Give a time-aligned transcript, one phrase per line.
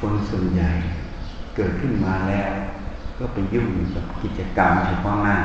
[0.00, 0.70] คนส่วนใหญ่
[1.54, 2.50] เกิดขึ้นมาแล้ว
[3.18, 5.38] ก็ไปยุ่งกับกิจกรรมเฉพาะหน้า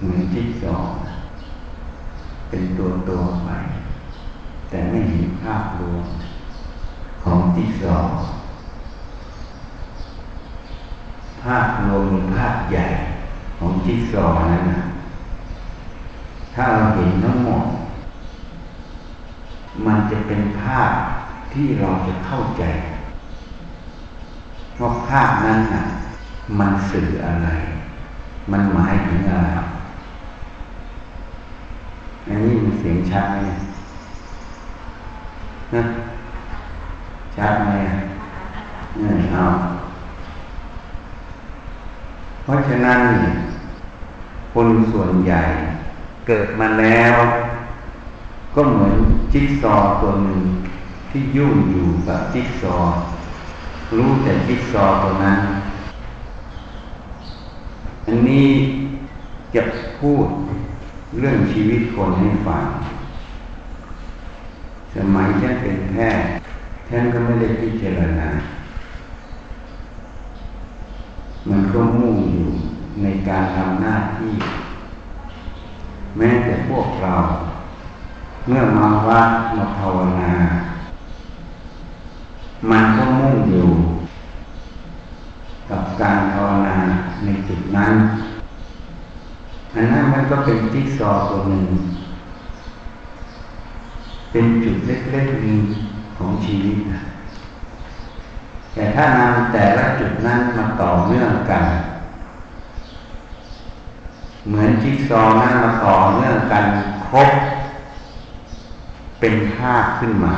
[0.00, 0.96] เหมือนจิ๊กซอว์
[2.48, 3.50] เป็นตัวตัวไป
[4.68, 6.04] แต่ไม่เห็นภาพรวม
[7.22, 8.12] ของจิ๊กซอว์
[11.42, 12.04] ภาพรวม
[12.34, 12.86] ภาพใหญ่
[13.58, 14.80] ของจิ๊กซอว์นั้นนะ
[16.54, 17.64] ถ้าเราเห็นทั้งหมด
[19.86, 20.90] มันจะเป็นภาพ
[21.52, 22.62] ที่เราจะเข้าใจ
[24.74, 25.84] เพราะภาพนั้นน่ะ
[26.58, 27.48] มันสื่ออะไร
[28.50, 29.48] มันหมายถึงอะไร
[32.28, 33.36] อันนี้มันเสียงชัดไหม
[35.74, 35.82] นะ
[37.36, 37.70] ชัดไหม
[38.98, 39.44] เนี่ยเอา
[42.42, 43.00] เพราะฉะนั้น
[44.52, 45.42] คนส่วนใหญ่
[46.26, 47.14] เกิดมาแล้ว
[48.54, 48.96] ก็เหมือน
[49.32, 50.40] จิ๊กซอตัวหนึ่ง
[51.10, 52.76] ที่ยุ่งอยู่กับจิ๊กซอ
[53.96, 55.40] รู้แต่จิ๊กซอตัวนั้น
[58.06, 58.48] อันนี้
[59.54, 59.62] จะ
[59.98, 60.26] พูด
[61.18, 62.64] เรื่องชีวิตคนให้ฟัง
[64.94, 66.26] สมัยฉันเป็นแพทย์
[66.88, 68.28] ท่านก็ไม่ได้พิจารณา
[71.48, 72.48] มันก็มุ่งอยู่
[73.02, 74.34] ในการทำหน้าที่
[76.16, 77.14] แม้แต่พวกเรา
[78.46, 80.32] เมื่อมาวัดมาภาวนา
[82.70, 83.68] มันก็มุ่งอยู่
[85.70, 86.76] กับการภาวนา
[87.24, 87.94] ในจุดนั้น
[89.74, 91.64] อันนั้นมันก็เป็นจิ๊กซอตัวหนึ่ง
[94.30, 95.60] เป็นจุดเล็กๆหนึ่ง
[96.16, 97.02] ของชีวิตนะ
[98.74, 101.64] แต่ถ้านำแต่ละจุดนั้นมาต่อเนื่องกัน
[104.48, 106.64] เหมือนจิ๊กซอนั้นมาต่อเนื่องกัน
[107.08, 107.30] ครบ
[109.20, 110.36] เป็นภาพขึ้นมา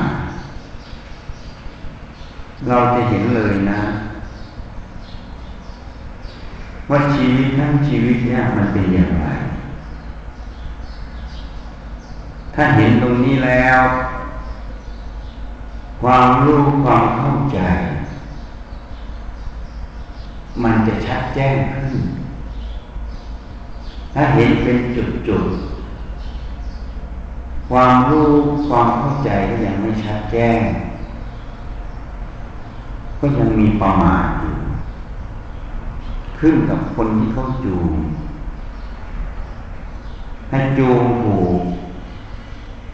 [2.68, 3.80] เราจะเห็นเลยนะ
[6.90, 9.26] ว่าชีวิตนั่งชีวิตเนี่ยมันเป็นอย่างไร
[12.54, 13.82] ถ้าเห็นตรงนี้แล้ว
[16.02, 17.60] ความรู้ความเข้าใจ
[20.62, 21.94] มันจะชัดแจ้งขึ้น
[24.14, 28.30] ถ้าเห็นเป็นจุดๆความรู้
[28.68, 30.60] ความเข้าใจก็ยังไม่ชัดแจ้ง
[33.20, 34.54] ก็ยังมีประมาทอยู่
[36.38, 37.92] ขึ้นกับคนที่เขาจูง
[40.50, 41.60] ให้จูงถูก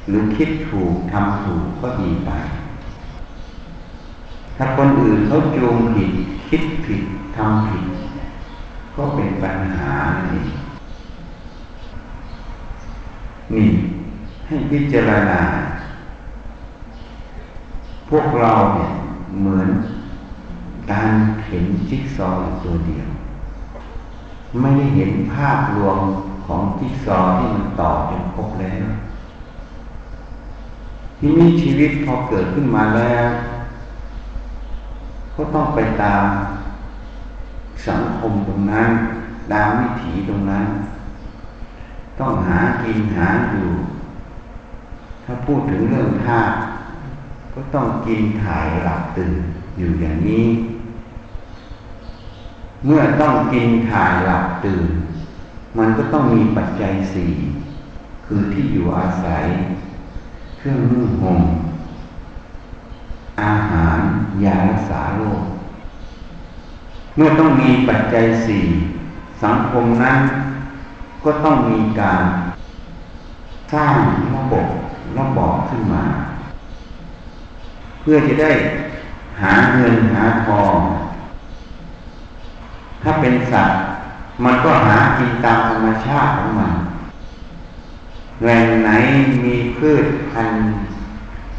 [0.08, 2.30] หรือคิดถูกทำถูกก็ดีไป
[4.56, 6.10] ถ้าคนอื่นเขาจูงผิด
[6.48, 7.02] คิดผิด
[7.36, 7.84] ทำผิด
[8.96, 9.92] ก็เป็นปัญหา
[10.32, 10.42] นี่
[13.52, 13.68] นี่
[14.46, 15.40] ให้พิจารณา
[18.08, 18.90] พวกเราเนี่ย
[19.40, 19.68] เหมือน
[20.92, 21.12] การ
[21.46, 23.08] เห็นจิ๊กซอว์ตัวเดียว
[24.60, 25.98] ไม่ได้เห็นภาพรวม
[26.46, 28.84] ของจิ๊กซอที่มันต่อจนครบแล้ว
[31.18, 33.26] ที่มีชีวิตพอเกิดขึ้นมาแล้ว
[35.34, 36.24] ก็ต้องไปตาม
[37.88, 38.90] สังคมตรงนั้น
[39.52, 40.66] ตามวิถีตรงนั้น
[42.20, 43.68] ต้องหากินหาอยู่
[45.24, 46.54] ถ้าพูดถึงเรื่องธาตุ
[47.54, 49.34] ก็ต้องกินถ่ายหลับตื่น
[49.78, 50.46] อยู่อย่างนี้
[52.86, 54.88] เมื่อต้องกินถ่ายหลับตื่น
[55.78, 57.32] มันก็ต้องมีปัจจัยสี่
[58.26, 59.44] คือที่อยู่อาศัย
[60.58, 61.40] เครื่องนุ่งห่ม
[63.42, 63.98] อาหาร
[64.44, 65.42] ยารักษาโรค
[67.16, 68.64] เมื่อต้องมีปัจจัยสี่
[69.42, 70.18] สังคมนั้น
[71.24, 72.22] ก็ต้องมีการ
[73.72, 73.96] สร้าง
[74.34, 74.66] ระบบ
[75.18, 76.04] ระบอบขึ้นมา
[78.00, 78.50] เพื่อจะได้
[79.42, 80.76] หาเงินหาทอง
[83.08, 83.80] ถ้าเป็นสัตว์
[84.44, 86.74] มันก็หากินตามธรรมชาติของมัน
[88.42, 88.90] แหล่งไหน
[89.44, 90.64] มีพืชพันธุ์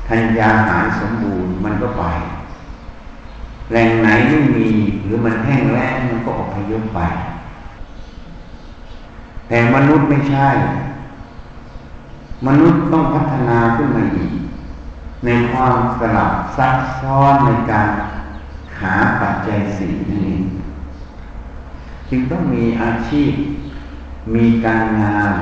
[0.07, 2.03] ธัญญาหารสมบูรณ์มันก็ไป
[3.71, 4.69] แหล่งไหนไม่มี
[5.05, 6.99] หรือมันแห้งแล้งมันก็อพยพไป
[9.47, 10.47] แต่มนุษย์ไม่ใช่
[12.47, 14.31] มนุษย์ต้องพัฒนาขึ้นมาอีก
[15.25, 17.87] ในความสลับซับซ้อนในการ
[18.81, 20.27] หาปัจจัยสี่นี่
[22.09, 23.31] จึงต้องมีอาชีพ
[24.35, 25.33] มีการงาน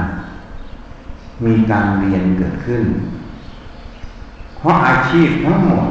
[1.46, 2.84] มีการเรียนเกิดขึ้น
[4.58, 5.88] เพราะอาชีพทั้งหมด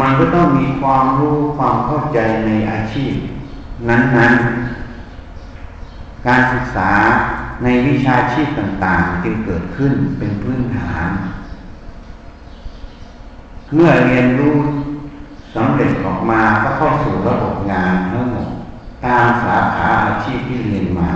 [0.00, 3.12] มันก็ต้องมีความรู้ความเข้าใจในอาชีพ
[3.88, 6.90] นั้นๆ การศึกษา
[7.62, 11.08] ในวิชาชีพต่างๆ จึงเกิดขึ้นเป็นพื้นฐาน
[13.74, 14.58] เมื่อเรียนรู้
[15.54, 18.48] สำเร็จออกมาก็เข้าสู่ระบบงานทั้งหมด
[19.06, 21.10] ตามสาขาอาชีพที่เรียนมา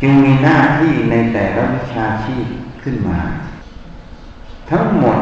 [0.00, 2.46] จึงมีหน้าที่ในแต่ละวิชาชีพ
[2.82, 3.20] ขึ้นมา
[4.70, 5.18] ทั้งหมด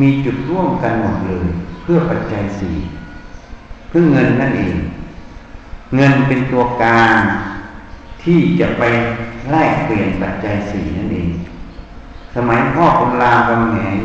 [0.00, 1.48] มีจุดร่วมกันหมดเลย
[1.82, 2.76] เพื่อปัจจัยสี่
[3.88, 4.76] เพื่อเงินนั่นเอง
[5.96, 7.16] เงินเป็นตัวการ
[8.22, 8.82] ที่จะไป
[9.50, 11.28] แลกเปลี่ยนปัจจัยสี่นั่นเอง
[12.34, 13.96] สมัยพ่อคุณรามกำแหง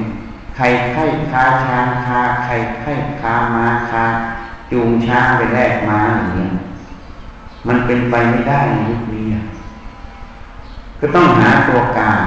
[0.55, 4.05] ใครไข้คาช้างคาใครไข้คามาคา
[4.71, 6.49] จูงช้างไปแลกมาอย่างนี้
[7.67, 9.25] มันเป็นไปไม่ได้ในยุคนี้
[10.99, 12.23] ก็ต้องหาตัวกลาร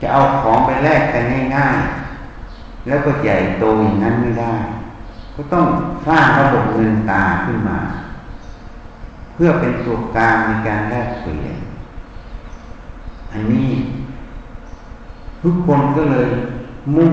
[0.00, 1.22] จะเอาของไปแลกกัน
[1.56, 4.54] ง่ายๆ แล้วก็ใหญ่โตอย่างนั้นไม่ได้
[5.34, 5.66] ก็ต้อง
[6.06, 7.78] สร้างระบบเงินตาขึ้นมา
[9.34, 11.58] เพื่อเป็นตัวกลางในการแลกเปลี่ยน
[13.32, 13.70] อันนี้
[15.42, 16.28] ทุกคนก็เลย
[16.94, 17.12] มุ่ง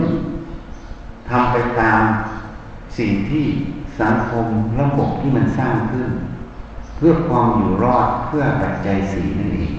[1.29, 2.01] ทำไปตาม
[2.97, 3.45] สิ่งที่
[3.99, 4.45] สังคม
[4.79, 6.09] ระบบที่มันสร้างขึ้น
[6.95, 9.73] เพื่อความอยู่รอดเพื่อปัจจัยสีนั่นเอง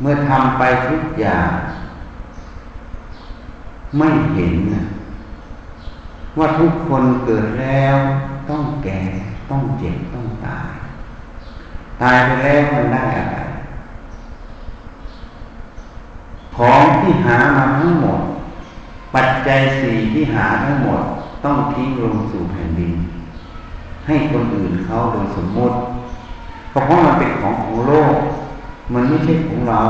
[0.00, 1.50] เมื่อทำไปทุกอย่าง
[3.98, 4.82] ไม่เห็นนะ
[6.38, 7.96] ว่าทุกคนเกิดแล้ว
[8.50, 9.00] ต้องแก่
[9.50, 10.72] ต้องเจ็บต้องตาย
[12.02, 13.36] ตายไปแล้วมันได้อะไร
[16.56, 18.20] ของที่หามาทั้งหมด
[19.14, 21.00] ปัจจัยสี่ที่หาทั้งหมด
[21.44, 22.92] ต้องทิ้งลงสู่แผ่นดิน
[24.06, 25.76] ให้คนอื่นเขาโดยสมมติ
[26.70, 28.16] เพราะมันเป็นของของโลก
[28.92, 29.80] มันไม่ใช่ของเรา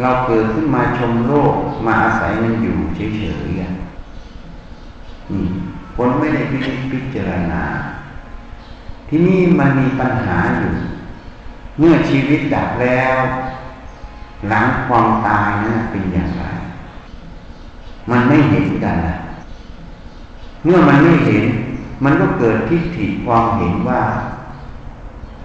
[0.00, 1.54] เราเกิดขึ้นมาชมโลก
[1.86, 5.46] มาอาศัยมันอยู่เฉยๆนี่
[5.96, 6.58] คนไม่ได้พิ
[6.92, 7.62] พิจารณา
[9.08, 10.72] ที่นี่มันมีปัญหาอยู่
[11.78, 13.14] เมื่อชีวิตดับแล้ว
[14.48, 16.44] หลังความตายนั้นเป็นอย่างไร
[18.10, 19.16] มันไม่เห็นกันนะ
[20.64, 21.44] เมื่อมันไม่เห็น
[22.04, 24.02] มันก็เกิดทิฏฐิความเห็นว่า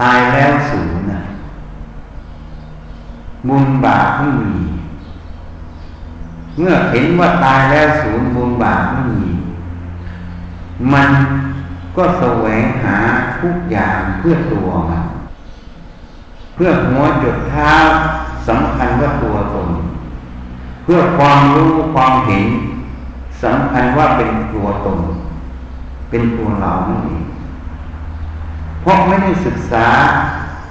[0.01, 1.21] ตายแล้วสูญนะ
[3.47, 4.53] บุญบาปไม่มี
[6.59, 9.29] เมื่อเห็นว่าตายแล้วสูญบุญบาปไม่มี
[10.93, 11.09] มัน
[11.95, 12.97] ก็แสวงหา
[13.39, 15.03] ทุกอย่างเพื่อตัวมัน
[16.55, 17.73] เพื่อหัวจุดเท้า
[18.47, 19.69] สำคัญว่าตัวตน
[20.83, 22.45] เพื่อความรู้ความเห็น
[23.43, 24.99] สำคัญว่าเป็นตัวตน
[26.09, 27.23] เป็นตัวเรานั่นเอง
[28.81, 29.87] เพราะไม่ได้ศึกษา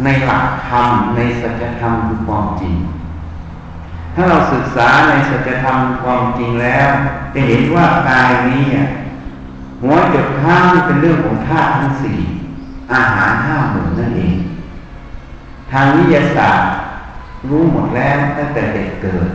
[0.05, 2.75] ในหลักธรรมในสัจธรรมคือความจริง
[4.15, 6.89] ถ้าเราศึกษาในสัจธรรมความจริงแล้ว
[7.35, 8.65] จะเห็นว่ากายนี้
[9.83, 12.19] หัวจดข้างเป็นเรื่องของธาตุทั้งสี่
[12.93, 14.35] อาหารห้าหมู่นั่นเอง
[15.71, 16.69] ทางวิทยาศาสตร์
[17.49, 19.29] รู้หมดแล้วตั้งแต่เด็กเกิด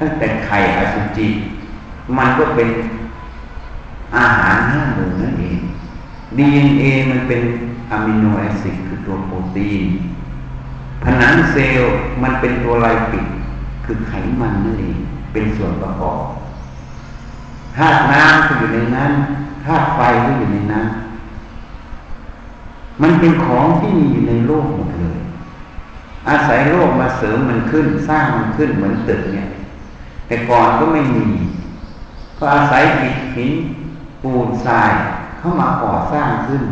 [0.00, 1.28] ตั้งแต่ไข่อสุจิ
[2.16, 2.68] มันก็เป็น
[4.16, 5.58] อาหารห้าหมู่นั่นเอง
[6.36, 7.40] DNA มันเป็น
[7.90, 9.82] amino acid คือตัวโปรตีน
[11.02, 13.26] ผนังเซลล์มันเป็นตัว lipid
[13.84, 14.98] คือไขมันนั่นเอง
[15.32, 16.20] เป็นส่วนประกอบ
[17.76, 19.12] ธาตุน้ำก็อยู่ในนั้น
[19.64, 20.86] ธาตุไฟก็อยู่ในนั้น
[23.02, 25.18] มันเป็นของที่มีอยู่ในโลกหมดเลย
[26.28, 29.48] อาศัยโลกมาเสริมมันขึ้น สร้างมันขึ้นเหมือนตึกเนี่ย
[30.26, 31.26] แต่ก่อนก็ไม่มี
[32.38, 33.52] ก็อาศัยอิฐหิน
[34.22, 34.92] ปูนทราย
[35.38, 36.62] เข้ามาก่อสร้างขึ้น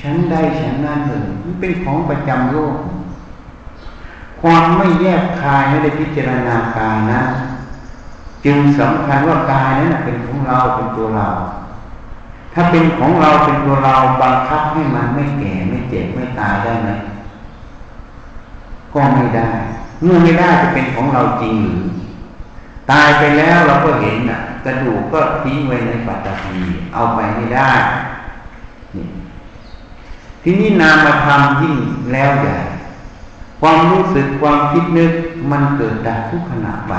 [0.00, 2.74] ชั้นได้ชั้นนั้นเลยมันเป็นของประจำโลก
[4.40, 7.22] ความไม่แยกคายไม่ได้พิจารณากายนะ
[8.44, 11.28] จึงสำคัญว่ากายนั้นเป็นของเราเป็นตัวเรา
[12.54, 16.88] ถ้าเป็นของเราเป็นตัวเราบังคับให้มันไม่แก่ไม่เจ็บไม่ตายได้ไหม
[18.96, 19.50] ก็ไม่ได้
[20.02, 21.82] เมื่อไม่ได้จะเป็นของเราจริงหรือ
[22.90, 26.58] ตายไปแล้วเราก็เห็นอะ กระดูกก็ทิ้งไว้ในปัตตภี
[26.94, 27.72] เอาไปไม่ได้
[30.42, 31.76] ที่นี่นามธรรมยิ่ง
[32.12, 32.56] แล้วใหญ่
[33.60, 35.12] ความรู้สึกความคิดนึก
[35.50, 36.94] มันเกิดจากทุกขณะไป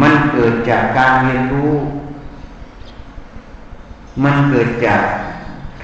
[0.00, 1.72] มันเกิดจากการเรียนรู้
[4.24, 5.00] มันเกิดจาก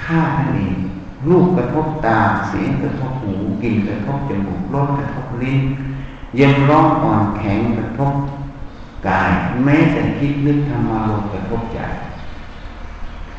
[0.02, 0.76] ท่านั่นเอง
[1.28, 5.60] รูปกระทบตาเสียงกระทบหูกลิ่นกระทบจมูกรสกระทบลิ้น
[6.36, 8.14] เย็นร้อนอ่อนแข็งกระทบ
[9.08, 9.30] กาย
[9.64, 11.80] แม้แต่คิดนึกธรรมารมกระทบใจ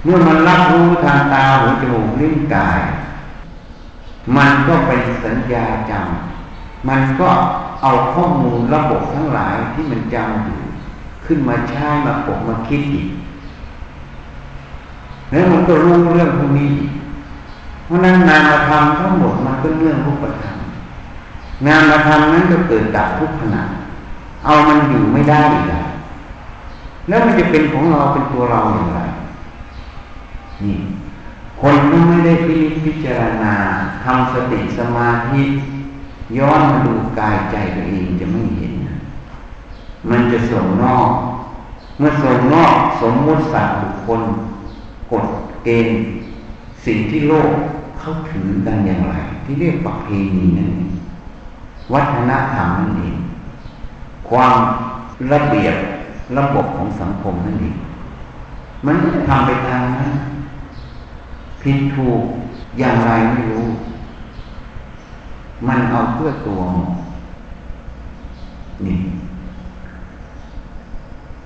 [0.03, 2.81] เมื่อมันรับรู้ทางตาหูจมูกลิ้นกาย
[4.35, 7.29] มันก็เป็นสัญญาจำมันก็
[7.81, 10.59] เอาข้อมูลระบบทั้งหลายที่มันจำอยู่
[11.25, 13.07] ขึ้นมาใช้มาปกมาคิดอีก
[15.31, 16.71] แล้วมันก็รู้เรื่องพวกนี้
[17.85, 20.57] เพราะนั้นงานมาทำทั้งหมดมันก็เรื่องรูปธรรม
[21.67, 23.63] งานมาทำนั้นก็เกิดดับทุกขณะ
[24.45, 25.65] เอามันอยู่ไม่ได้อีก
[27.07, 29.01] แล้วมันจะเป็นของเราเป็นตัวเราอย่างไร
[30.63, 30.77] นี่
[31.61, 33.53] คนที่ไม่ได้พิพจารณา
[34.03, 35.41] ทำสติสมาธิ
[36.37, 38.73] ย้อนมาดูกายใจตัวเองจะไม่เห็น
[40.09, 41.09] มันจะส่งนอก
[41.97, 44.21] เมื่อส่งนอกสมมุติสัตว์บุคคล
[45.11, 45.25] กฎ
[45.63, 45.97] เกณฑ์
[46.85, 47.51] สิ่งที่โลก
[48.05, 50.93] เขาถือกันอย่างไร ที่เรียกปักเพณีนั่นเอง
[51.93, 53.17] วัฒนธรรมนั่นเอง
[54.29, 54.53] ความ
[55.31, 55.75] ระเบียบ
[56.37, 57.75] ระบบของสังคมนั่นเอง
[58.85, 58.95] มัน
[59.29, 60.11] ทำไปทางนั้น
[61.61, 62.21] ผิดถูก
[62.79, 63.67] อย่างไรไม่รู้
[65.67, 66.61] มันเอาเพื่อตัว
[68.85, 68.97] นี่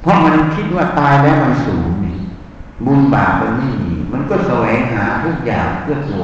[0.01, 1.96] เพราะมันคิดว่าตายแล้วมันสูง
[2.85, 6.23] บุญบาปมันไม่มี มันก็แสวงหาทุกอย่างเพื่อตัว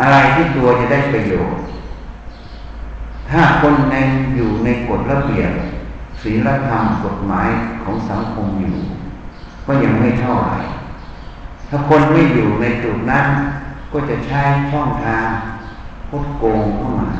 [0.00, 1.60] อะไรที่ตัวจะได้ประโยชน์
[3.30, 3.96] ถ้าคนใน
[4.36, 5.52] อยู่ในกฎระเบียบ
[6.22, 7.48] ศีลธรรมกฎหมาย
[7.82, 8.76] ของสังคมอยู่
[9.66, 10.58] ก็ยังไม่เท่าไหร่
[11.68, 13.26] ถ้าคนไม่อยู่ในจุดนั้น
[13.92, 15.26] ก็จะใช้ช่องทาง
[16.08, 17.10] พดโกงเข้ามา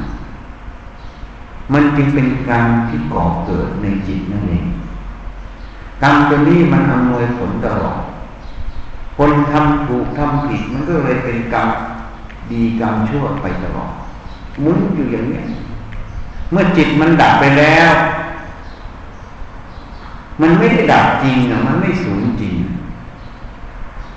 [1.73, 4.65] มันจึงเป็นกรรมที่ก่อเกิดในจิตนั่นเอง
[6.03, 8.01] กรรมตัวนี้มันอำนวยผลตลอด
[9.17, 11.69] คนทำถูกทำผิดมันก็เลยเป็นกรรม
[12.51, 13.93] ดีกรรมชั่วไปตลอด
[14.65, 15.43] มุนอยู่อย่างนี้
[16.51, 17.93] เมื่อจิตมันดับไปแล้ว
[20.41, 22.57] มันไม่ได้ดับจริงอะมันไม่สูญจริง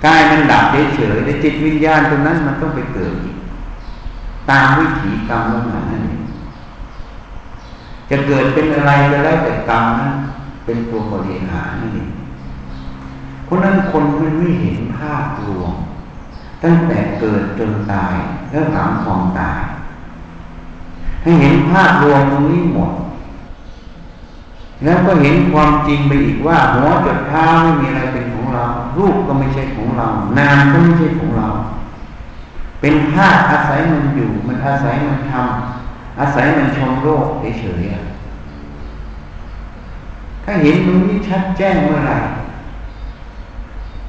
[0.04, 0.64] กายมันดับ
[0.94, 3.36] เฉยๆแต่จิตวิญญาณตรงนั้นมันต้องไปเกิดอีก
[4.50, 6.04] ตามวิถีกรรมนั้นนั่น
[8.10, 10.12] จะเกิดเป็นอะไรก็แล้วแต่กรรมนั้น
[10.66, 12.06] เป็นตัวบริหารนี่
[13.44, 15.72] เพราะนั้นคนมันไม่เห็นภาพรวม
[16.62, 18.14] ตั้งแต่เกิดจนตาย
[18.50, 19.60] แล้วหลังความตาย
[21.22, 22.92] ให้เห็นภาพรวมตรงนี้หมด
[24.84, 28.64] แล้วก็เห็นความจริงไปอีกว่าหัวจดเท้าไม่มีอะไรเป็นของเรา
[28.96, 30.06] รูปก็ไม่ใช่ของเรา
[30.38, 31.48] นามก็ไม่ใช่ของเรา
[32.80, 37.26] เป็นธาตุอาศัยมันอยู่ มันอาศัยมันทำอาศัยมันชมโลก
[37.60, 38.15] เฉยๆ
[40.48, 42.18] ถ้าเห็นตรงนี้ชัดแจ้งเมื่อไหร่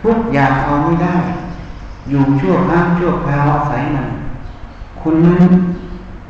[0.03, 1.15] ทุกอย่างเอาไม่ได้
[2.09, 4.07] อยู่ชั่วครั้งชั่วคราวอาศัยมัน
[5.01, 5.43] คุณนั้น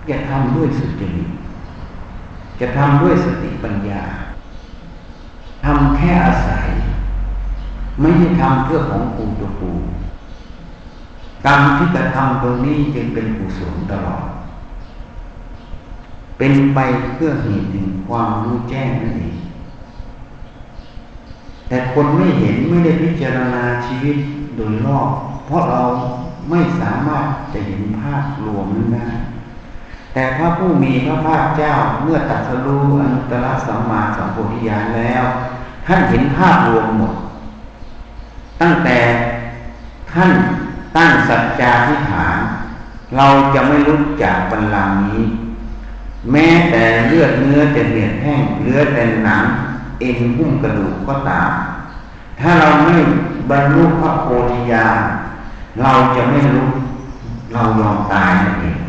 [0.07, 1.29] อย่าทำด้วยสุจริต
[2.59, 4.03] จะทำด้วยสติปัญญา
[5.65, 6.67] ทำแค่อาศัย
[7.99, 9.71] ไม่ใช่ทำเพื่อของปูตัวปู
[11.45, 14.23] กรรมที่จะทำตรงนี้จึงเป็นกุศลตลอด
[16.37, 16.79] เป็นไป
[17.13, 19.35] เพื่อเหตุถึงความรู้แจ้งนั่นเอง
[21.67, 24.15] แต่คนไม่เห็นไม่ได้พิจารณาชีวิต
[24.57, 25.09] โดยรอบ
[25.45, 25.83] เพราะเรา
[26.49, 29.09] ไม่สามารถจะเห็นภาพรวมนั้นได้
[30.13, 35.23] แต่พระผู้มีพระภาคเจ้าเมื่อตัดสรู้อนุตตรสัมมาสัมโพธิญาณแล้ว
[35.85, 37.13] ท่านเห็นภาพรวมหมด
[38.61, 38.99] ตั้งแต่
[40.11, 40.31] ท่าน
[40.97, 42.37] ตั้งสัจจาธิฐาน
[43.17, 45.23] เราจะไม่รู้จักบัลลังก์นี้
[46.31, 49.43] แม้แต่เลือดเนื้อจะเหนียดแห้งเลือดแต่หนัง
[49.99, 51.51] เอ็นหุ้มกระดูกก็ตาม
[52.39, 52.95] ถ้าเราไม่
[53.49, 54.99] บรรลุพระโพธิญาณ
[55.81, 56.69] เราจะไม่รู้
[57.53, 58.79] เรายอมตายนั่นเอง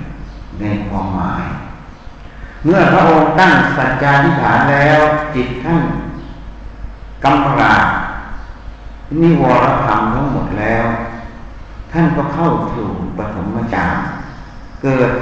[0.61, 1.45] ในความหมาย
[2.65, 4.99] เมื่อพระองค์ตั้งสัจจาธิฐานแล้ว
[5.35, 5.83] จิตท่าน
[7.25, 7.75] กำรา
[9.21, 10.87] นิวรธรรมทั้งหมดแล้ว
[11.93, 13.97] ท่านก็เข้าสู่ปฐมฌาน
[14.83, 15.13] เกิด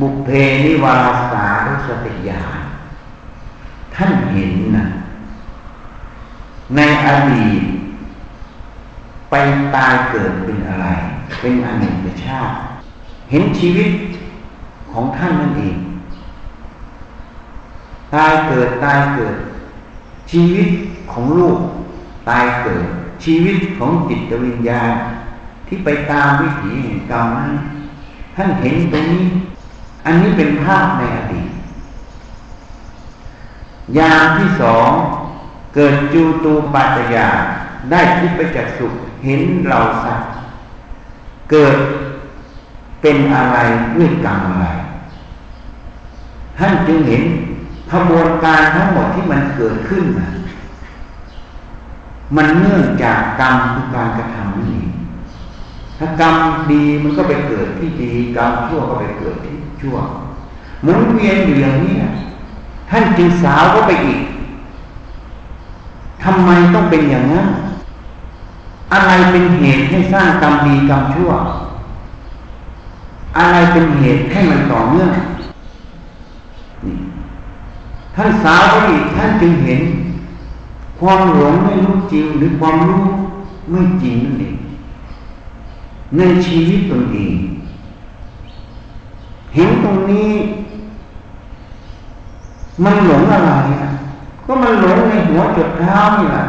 [0.00, 0.28] บุพเพ
[0.64, 0.96] นิวา
[1.32, 2.58] สารุสติญาณ
[3.96, 4.86] ท่านเห็นนะ
[6.76, 7.62] ในอดีต
[9.30, 9.34] ไป
[9.76, 10.86] ตายเกิดเป็นอะไร
[11.40, 12.56] เป็นอเนกชาติ
[13.30, 13.90] เห็นชีวิต
[14.92, 15.76] ของท่านนั่นเอง
[18.14, 19.36] ตายเกิดตายเกิด
[20.30, 20.68] ชีวิต
[21.12, 21.58] ของลูก
[22.28, 22.86] ตายเกิด
[23.24, 24.92] ชีวิตของจิตวิญญาณ
[25.66, 27.52] ที่ไปตามวิถีแห่งกรรมนั้น
[28.36, 29.26] ท่านเห็นตรงนี้
[30.04, 31.48] อันนี้เป็นภาพในอดีต
[33.98, 34.88] ยามที่สอง
[35.74, 37.28] เกิดจูตูปัจจยา
[37.90, 38.92] ได้ทิพจักสุข
[39.24, 40.28] เห็นเราสัตว์
[41.50, 41.76] เกิด
[43.02, 43.56] เป็นอะไร
[43.96, 44.66] ด้วยกรรมอะไร
[46.58, 47.22] ท่านจึงเห็น
[47.92, 50.04] ขบวนการทั้งหมดที่มันเกิดขึ้น
[52.36, 54.80] มันเนื่องจากกรรมคือการกระทำนี่
[55.98, 56.34] ถ้ากรรม
[56.72, 59.96] ดีมันก็ไปเกิดที่ดี กรรมชั่วก็ไปเกิดที่ชั่ว
[60.82, 61.94] หมุนเวียนอยู่อย่างนี้
[62.90, 64.20] ท่านจึงสาวก็ไปอีก
[66.22, 67.46] ทำไมต้องเป็นอย่างนั้น
[68.92, 71.30] อะไรเป็นเหตุให้สร้างกรรมดีกรรมชั่ว
[73.38, 75.10] อะไรเป็นเหตุให้มันต่อเนื่อง
[78.14, 79.80] ท่านสาวอีกท่านจึงเห็น
[81.00, 83.04] ความหลงไม่รู้จริงหรือความรู้
[83.70, 84.56] ไม่จริงนั่นเอง
[86.16, 87.34] ในชีวิตตนเอง
[89.54, 90.30] เห็นตรงนี้
[92.82, 93.90] มันหลงอะไรอะ
[94.46, 96.44] ก็มันหลงในหัวจดเท้านี่แหละ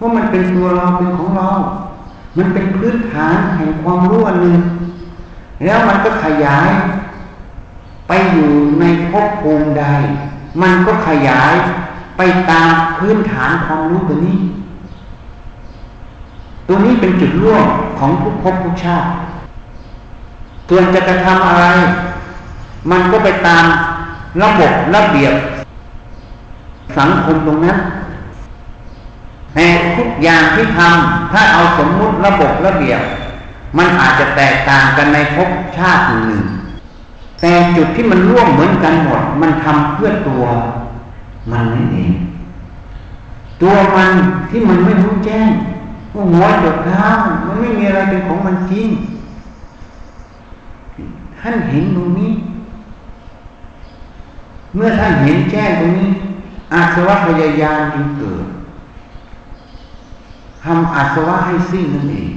[0.00, 1.48] ว่ามันเป็นตัวเราเป็นของเรา
[2.38, 4.60] มันเป็นพื้นฐานแห่งความรู้อันหนึ่ง
[5.64, 6.70] แล้วมันก็ขยาย
[8.08, 9.84] ไปอยู่ในภพภูมิใด
[10.62, 11.54] มันก็ขยาย
[12.16, 14.38] ไปตามพื้นฐานความรู้ตัวนี้
[16.68, 17.64] ตัวนี้เป็นจุดร่วม
[17.98, 19.08] ของทุกภพทุกชาติ
[20.68, 21.64] ส่วนจะกระทำอะไร
[22.90, 23.64] มันก็ไปตาม
[24.40, 25.34] ระบบระเบียบ
[26.98, 27.78] สังคมตรงนั้น
[29.54, 33.00] แต่ทุกอย่างที่ทำถ้าเอาสมมุติระบบระเบียบ
[33.78, 36.42] มันอาจจะแตกต่างกันในภพชาติหนึ่ง
[37.40, 40.44] แต่จุดที่มันร่วมเหมือนกันหมด มันทำเพื่อตัว
[41.50, 42.12] มันนั่นเอง
[43.62, 44.10] ตัวมัน
[44.50, 45.48] ที่มันไม่รู้แจ้ง
[46.14, 47.06] ว่าหัวจดเท้า
[47.46, 48.88] มันไม่มีอะไรเป็นของมันจริง
[51.40, 52.32] ท่านเห็นตรงนี้
[54.74, 56.10] เมื่อท่านเห็นแจ้งตรงนี้
[56.72, 58.46] อาสวะพยายามจึงเกิด
[60.64, 62.32] ทำอาสวะให้สิ้นนั่นเอง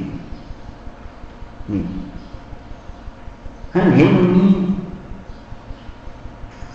[1.72, 1.82] นี่
[3.72, 4.51] ท่านเห็นตรงนี้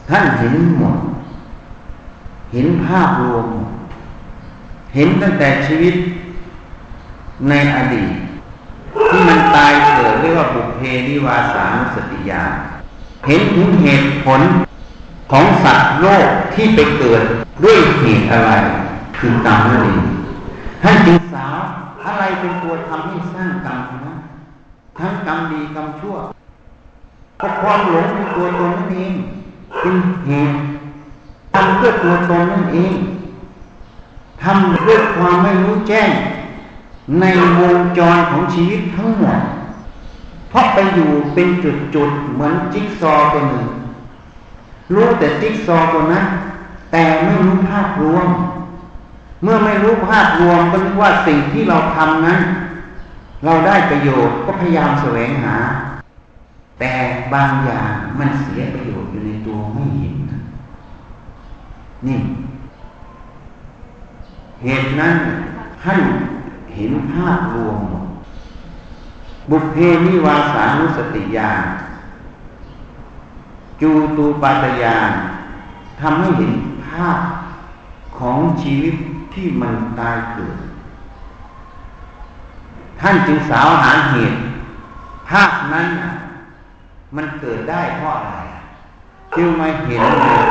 [0.09, 0.97] ท่านเห็นหมด
[2.53, 3.47] เห็นภาพรวม
[4.95, 5.95] เห็นตั้งแต่ชีวิต
[7.49, 8.13] ในอดีต
[9.11, 12.43] ที่มันตายเกิดเรียกว่าบุพเพนิวาสานุสติญา
[13.27, 14.41] เห็นถึงเหตุผล
[15.31, 17.23] ของสัตว์โลกที่ไปเกิด
[17.65, 18.51] ด้วยเหตุอะไร
[19.17, 20.01] คือกรรมนั่นเอง
[20.83, 21.59] ท่านจึงสาว
[22.05, 24.15] อะไรเป็นตัวทำให้สร้างกรรมนะ
[24.99, 26.17] ทั้งกรรมดีกรรมชั่ว
[27.39, 29.15] เพราะความหลงเป็นตัวตนนั่นเอง
[29.81, 29.97] เป็น
[30.27, 30.57] เหตุ
[31.55, 32.95] ทำเพื่อตัวตนนั่นเอง
[34.43, 36.11] ทำด้วยความไม่รู้แจ้ง
[37.21, 37.25] ใน
[37.59, 39.39] วงจรของชีวิตทั้งหมด
[40.51, 41.49] เพราะไปอยู่เป็น
[41.95, 43.67] จุดๆเหมือนจิ๊กซอตัวหนึ่ง
[44.95, 46.27] รู้แต่จิ๊กซอตัวนั้น
[46.93, 48.29] แต่ไม่รู้ภาพรวม
[49.43, 52.41] เมื่อไม่รู้ภาพรวมก็นึกว่าสิ่งที่เราทำนั้น
[53.45, 55.57] เราได้ประโยชน์ก็พยายามแสวงหา
[56.81, 56.93] แต่
[57.35, 60.15] บางอย่างมันเสียประโยชน์อยู่ในตัวไม่เห็น
[62.07, 62.19] นี่
[64.63, 65.17] เหตุนั้น
[65.83, 66.01] ท่าน
[66.75, 67.79] เห็นภาพรวม
[69.51, 69.77] บุพเพ
[70.07, 71.63] นิวาสานุสติญาณ
[73.83, 75.11] จูตูปาตญาณ
[76.01, 76.55] ทำให้เห็น
[76.87, 77.19] ภาพ
[78.19, 78.95] ของชีวิต
[79.35, 80.57] ที่มันตายเกิด
[83.01, 84.39] ท่านจึงสาวหาเหตุ
[85.29, 85.89] ภาพนั้น
[87.17, 88.39] มันเกิดได้เพราะอะไร
[89.37, 90.03] จึงมาเห็น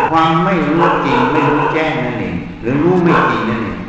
[0.09, 3.79] ความไม่รู้จริงไม่รู้แจ้งนั่นเองหรือรู้ไม่จริงนั่นเอง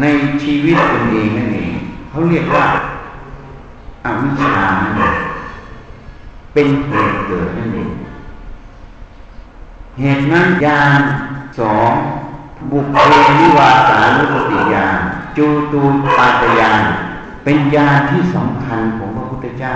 [0.00, 0.04] ใน
[0.42, 1.72] ชีวิตตนเองนั่นเอง
[2.08, 2.64] เขาเรียกว่า
[4.04, 5.14] อวิชชานั่นเอง
[6.54, 7.90] เป็นเหตุเกิดนั่นเอง
[10.00, 11.00] เหตุนั้นยาน
[11.58, 11.92] สอง
[12.70, 12.96] บุพเพ
[13.40, 14.96] นิวาสานุสติญาณ
[15.36, 15.82] จูตู
[16.16, 16.82] ปาตญาณ
[17.44, 19.74] เป็นญาณที่สำคัญของพระพุทธเจ้า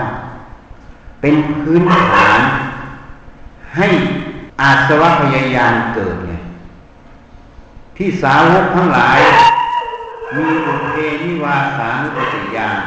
[1.21, 2.39] เป็นพื้นฐาน
[3.75, 3.87] ให้
[4.61, 6.31] อาสวะพยายานเกิดไง
[7.97, 9.19] ที่สาวกทั้งหลาย
[10.35, 12.79] มีบุพเพนิวาสานุสติญาณ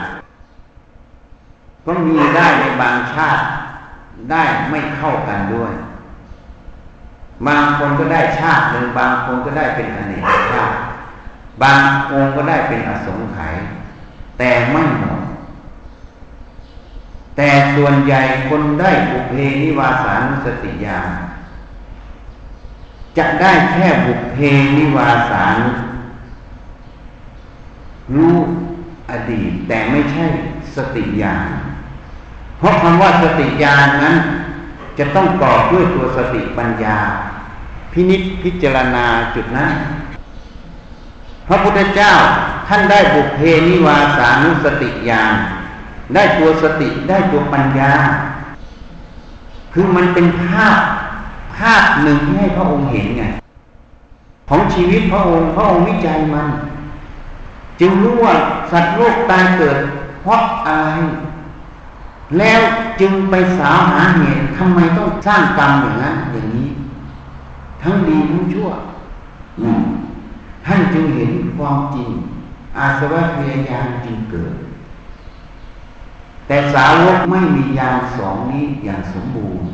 [1.87, 3.43] ก็มีได้ในบางชาติ
[4.31, 5.73] ได้ไม่เข้ากันด้วย
[7.47, 10.77] บางคนก็ได้ชาติหนึ่งบางคนก็ได้เป็นอเนกชาติ
[11.63, 11.81] บาง
[12.13, 13.57] องค์ก็ได้เป็นอสงไขย
[14.39, 15.21] แต่ไม่หมด
[17.37, 21.09] แต่ส่วนใหญ่คนได้บุเพนิวาสานุสติญาณ
[23.19, 24.39] จะได้แค่บุเพ
[24.77, 25.71] นิวาสานุ
[28.15, 28.37] รู้
[29.11, 30.25] อดีตแต่ไม่ใช่
[30.77, 31.49] สติญาณ
[32.63, 34.17] เพราะคำว่าสติญาณนั้น
[34.99, 36.99] จะต้องต่อด้วยตัวสติปัญญา
[37.93, 39.73] พินิษพิจารณาจุดนั้น
[41.49, 42.13] พระพุทธเจ้า
[42.69, 45.35] ท่านได้บุพเพนิวาสานุสติญาณ
[46.15, 47.93] ได้ตัวสติได้ตัวปัญญา
[49.73, 50.79] คือมันเป็นภาพ
[51.57, 53.25] ภาพหนึ่งที่ให้พระองค์เห็นไง
[54.49, 56.49] ของชีวิตพระองค์พระองค์วิจัยมัน
[57.81, 58.35] จึงรู้ว่า
[58.73, 59.79] สัตว์โลกตายเกิด
[60.23, 60.89] เพราะอะไร
[62.39, 62.61] แล้ว
[63.01, 66.69] จึงไปสาวหาเหตุทำไมต้องสร้างกรรมอย่างนั้นอย่างนี้
[67.83, 68.69] ทั้งดีทั้งชั่ว
[70.67, 72.11] ท่านจึงเห็นความจริง
[72.79, 74.55] อาสวะพยายามจึงเกิด
[76.47, 79.67] แต่สาวกไม่มียานสองนี้อย่างสมบูรณ์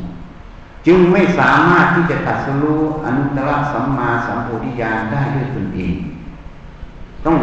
[0.87, 5.95] จึงไม่สามารถที่จะตัดสรู้อนุตตรสัมมาสัมโพธิญาณได้ด้วยตนเอง
[7.25, 7.37] ต้อง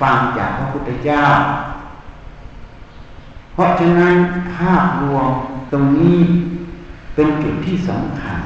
[0.00, 1.22] ฟังจากพระพุทธเจ้า
[3.54, 4.14] เพราะฉะนั้น
[4.54, 5.28] ภาพรวม
[5.72, 6.18] ตรงนี้
[7.14, 8.38] เป็นจุดที่สำคัญ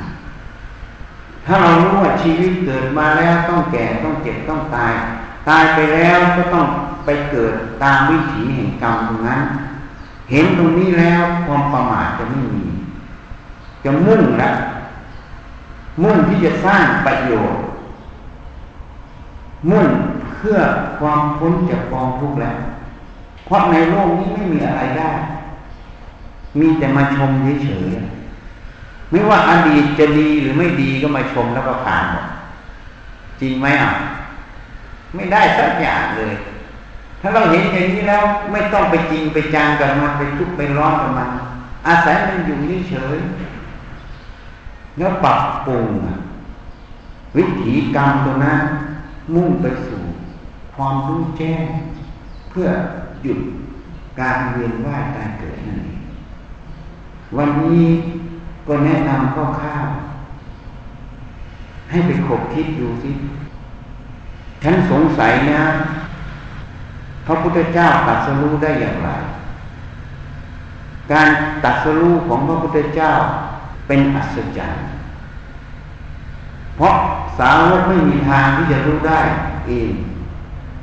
[1.47, 4.95] ถ้าเรารู้ว่าชีวิตเกิดมาแล้วต้องแก่ต้องเจ็บต้องตาย
[5.49, 6.67] ตายไปแล้วก็ต้อง
[7.05, 9.43] ไปเกิดตามวิถีแห่งกรรมตรงนั้น
[10.31, 12.65] เห็นตรงนี้แล้วความประมาทจะไม่มี
[13.85, 14.55] จะมุ่งล้ว
[16.03, 17.63] มุ่งที่จะสร้างประโยชน์
[19.71, 19.87] มุ่ง
[20.35, 20.59] เพื่อ
[20.99, 22.59] ความพ้นจากกองทุกข์แล้ว
[23.49, 25.11] เพราะในโลกนี้ไม่มีอะไรได้
[26.61, 27.31] มีแต่มาชม
[27.65, 32.27] เฉยๆไม่ว่าอดีตจะดีหรือไม่ดีก็มาชมแล้วก็ผ่านหมด
[33.41, 33.93] จริงไหมอะ
[35.15, 36.35] ไม่ได้สักอย่างเลย
[37.21, 41.31] ถ้าเราเห็นอย่างนี้แล้วไม่ต้องไปจริงไปจางกับมันไปทุกไปร้อนกับมัน
[41.87, 42.57] อาศัยมันอยู่
[42.91, 45.89] เฉยๆแล้วปรับปรุง
[47.37, 48.61] วิถีกรรมตัวนั้น
[49.35, 50.03] มุ่งไปสู่
[50.75, 51.67] ความรู้แจ้ง
[52.51, 52.69] เพื่อ
[53.23, 53.41] หยุด
[54.21, 56.01] การเวียนว่ายตายเกิดนั่นเอง
[57.37, 57.85] วันนี้
[58.67, 59.87] ก็แนะนำข้อข้าว
[61.91, 63.11] ให้ไปคบคิดดูสิ
[64.63, 65.63] ฉันสงสัยนะ
[67.27, 69.11] พระพุทธเจ้าตัดสรู้ได้อย่างไร
[71.13, 71.29] การ
[71.65, 73.13] ตัดสรู้ของพระพุทธเจ้า
[73.87, 74.85] เป็นอัศจรรย์
[76.77, 76.95] เพราะ
[77.39, 79.21] สาวกไม่มีทางที่จะรู้ได้
[79.69, 79.93] เอง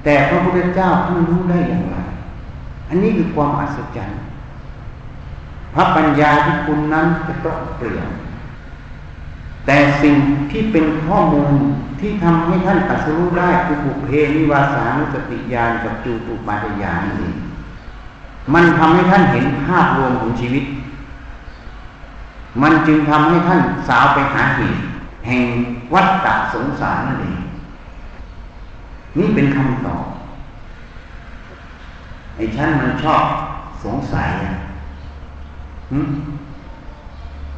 [0.04, 1.96] แต่พระพุทธเจ้าท่านรู้ได้อย่างไร
[2.96, 4.20] นนี้คือความอัศจรรย์
[5.74, 8.08] พระปัญญาที่คุณนั้นจะต้องเปลี่ยน
[9.66, 10.16] แต่สิ่ง
[10.52, 11.54] ที่เป็นข้อมูล
[12.00, 17.32] ที่ทำให้ท่านตัดสู้ได้คือบุเพนิวาสานุสติญาณกับจูตุปาตญาณนี่
[18.54, 20.64] มันทำให้ท่านเห็นภาพรวมของชีวิต
[22.62, 24.82] มันจึงทำให้ท่านสาวไปหาเหตุ
[25.28, 25.44] แห่ง
[25.94, 27.38] วัฏฏะสงสารนั่นเอง
[29.18, 30.06] นี่เป็นคำตอบ
[32.36, 33.24] ไอ้ฉันมันชอบ
[33.84, 34.56] สงสัยอะ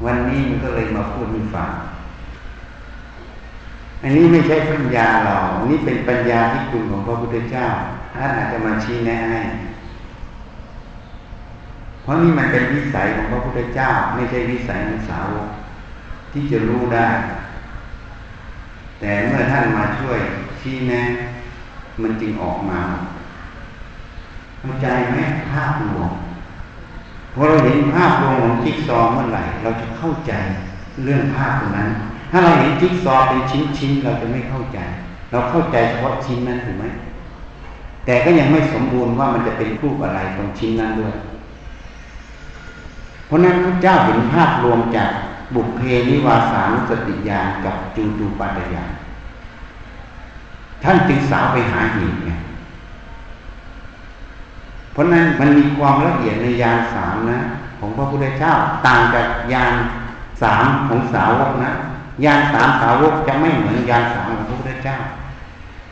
[0.05, 1.71] วันนี้มันก็เลยมาพูดให้ฟัง
[4.01, 7.65] อันนี้ไม่ใช่ปัญญาหรอกนี่เป็นปัญญาที่คุณของพระพุทธเจ้า
[8.15, 9.41] ท่านอาจจะมาชี้แนะให้
[12.01, 15.47] เพราะนี่มันเป็นวิสัยของพระพุทธเจ้า ไม่ใช่วิสัยของสาวก
[16.31, 17.07] ที่จะรู้ได้
[18.99, 20.19] แต่เมื่อท่านมาช่วย
[20.59, 21.03] ชี้แนะ
[22.01, 22.81] มันจึงออกมา
[24.67, 25.17] เข้าใจไหม
[25.51, 26.09] ภาพรวม
[27.33, 30.31] พอเราเห็นภาพรวมของจิ๊กซอเมื่อไหร่ เราจะเข้าใจ
[31.03, 31.89] เรื่องภาพตรงนั้น
[32.31, 33.41] ถ้าเราเห็นจิ๊กซอเป็น
[33.77, 34.79] ชิ้นๆเราจะไม่เข้าใจ
[35.31, 36.85] เราเข้าใจเฉพาะชิ้นนั้นถูกไหม
[38.05, 41.13] แต่ก็ยังไม่สมบูรณ์ว่ามันจะเป็นรูปอะไรตรงชิ้นนั้นด้วย
[43.25, 45.09] เพราะนั้นพระเจ้าเห็นภาพรวมจาก
[45.55, 48.91] บุพเพนิวาสานุสติญาณกับจูตูปัตยาน
[50.83, 52.31] ท่านจึงสาวไปหาเหตุไง
[54.97, 57.39] เพราะนั้นมันมีความละเอียดในยานสามนะ
[57.79, 58.53] ของพระพุทธเจ้า
[58.87, 59.73] ต่างจากยาน
[60.41, 61.71] สามของสาวกนะ
[62.25, 64.97] ยานสามสาวกจะไม่เหมือนยานสามของพระพุทธเจ้า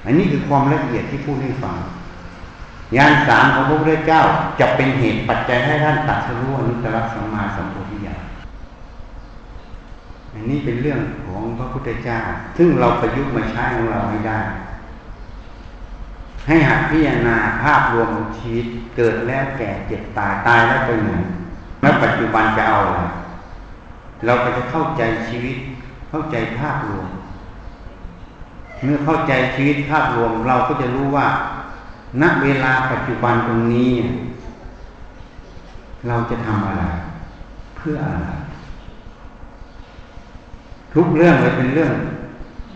[0.06, 1.76] อันนี้คือความละเอียดที่พูดให้ฟัง
[2.96, 4.22] ยานสามของพระพุทธเจ้า
[4.60, 8.24] จะเป็นเหตุปัจจัยให้ท่านตัดสู้อนุตตรสัมมาสัมโพธิญาณ
[10.34, 12.20] อันนี้เป็นเรื่องของพระพุทธเจ้า
[12.58, 14.40] ซึ่งเราประยุกต์มาใช้ของเราไม่ได้
[16.48, 21.12] ให้หัดพิจารณาภาพรวมของชีวิตเกิดแล้วแก่เจ็บตายตายแล้วไปไหน
[21.82, 23.02] แล้วปัจจุบันจะเอาอะไร
[24.26, 25.58] เราก็จะเข้าใจชีวิต
[26.10, 27.08] เข้าใจภาพรวม
[28.84, 31.28] เมื่อเข้าใจชีวิตภาพรวม เราก็จะรู้ว่า
[32.22, 33.92] ณเวลาปัจจุบันตรงนี้
[36.08, 36.84] เราจะทำอะไร
[37.78, 38.30] เพื่ออะไร
[40.94, 41.92] ทุกเรื่องเลยเป็นเรื่อง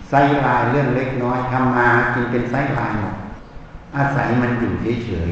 [0.10, 3.16] ไส้ลายเรื่องเล็กน้อยทำมากินเป็นไส้ลายหมด
[3.96, 4.72] อาศัยมันอยู่
[5.06, 5.30] เฉย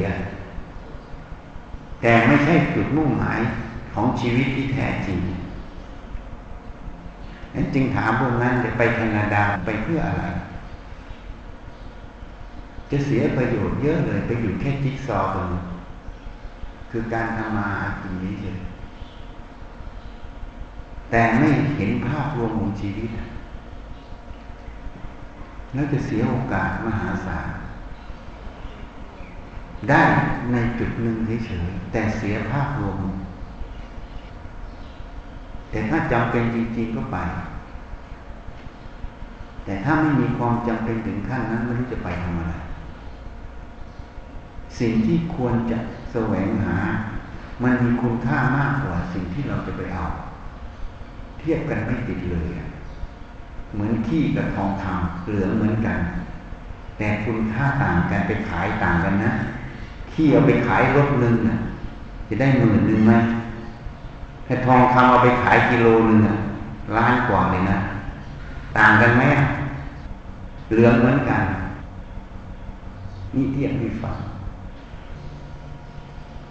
[0.80, 3.40] ๆแต่ไม่ใช่จุดมุ่งหมาย
[3.94, 5.18] ของชีวิตที่แท้จริง
[7.54, 10.24] นั้นจึงถามพวกนั้นจะไปแคนาดาไปเพื่ออะไร
[12.90, 15.46] จะเสียประโยชน์เยอะเลยไปอยู่แค่จิ๊กซอว์ตรง
[16.90, 18.56] คือการทำมาหากินนี้เฉย
[21.10, 23.08] แต่ไม่เห็นภาพรวมของชีวิต
[25.72, 27.48] แล้วจะเสียโอกาสมหาศาล
[29.90, 30.02] ได้
[30.52, 32.98] ในจุดหนึ่งเฉยๆแต่เสียภาพรวม
[35.70, 37.18] แต่ถ้าจำเป็นจริงๆก็ไป
[39.64, 42.54] แต่ถ้าไม่มีความจำเป็นถึงขั้นนั้นไม่รู้จะไปทำอะไร
[44.78, 45.78] สิ่งที่ควรจะ
[46.12, 46.78] แสวงหา
[47.62, 50.04] มันมีคุณค่ามากกว่าสิ่งที่เราจะไปเอา
[51.40, 52.48] ที่ทียบกันไม่ติดเลย
[53.72, 55.98] เหมือนขี้กับทองคำเหลืองเหมือนกัน
[56.98, 59.32] แต่คุณค่าต่างกันไปขายต่างกันนะ
[60.20, 61.56] ที่เอาไปขายรถหนึ่งนะ
[62.28, 63.12] จะได้หมื่นหนึ่งไหม
[64.46, 66.18] ถ้ทองคำเอาไปขายกิโลหนึ่ง
[66.96, 67.78] ล้านกว่าเลยนะ
[68.76, 69.22] ต่างกันไหม
[70.70, 71.42] เหลืองเหมือนกัน
[73.34, 74.16] นี่เทียบให้ฟัง